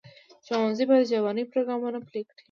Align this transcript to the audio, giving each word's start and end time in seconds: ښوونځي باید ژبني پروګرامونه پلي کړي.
ښوونځي 0.45 0.83
باید 0.89 1.09
ژبني 1.11 1.43
پروګرامونه 1.51 1.99
پلي 2.07 2.21
کړي. 2.29 2.39